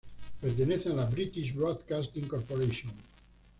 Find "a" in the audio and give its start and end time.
0.89-0.95